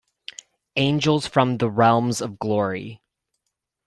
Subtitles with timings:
[0.77, 3.03] Angels from the realms of glory.